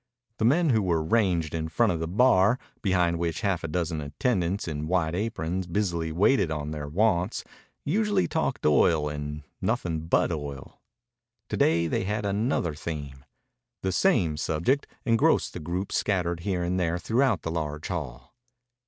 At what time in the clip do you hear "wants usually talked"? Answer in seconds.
6.87-8.65